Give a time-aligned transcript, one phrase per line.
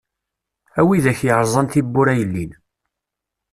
[0.79, 2.51] A widak yeṛẓan tibbura yellin.